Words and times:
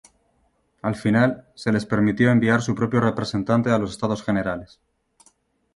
Al 0.89 0.95
final, 1.01 1.35
se 1.63 1.71
les 1.75 1.85
permitió 1.91 2.31
enviar 2.31 2.63
su 2.63 2.73
propio 2.73 3.01
representante 3.05 3.69
a 3.69 3.77
los 3.77 3.91
Estados 3.91 4.23
Generales. 4.23 4.79